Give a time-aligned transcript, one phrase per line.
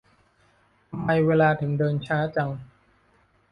[0.89, 2.49] ทำไมเวลาถึงเดินช้าจัง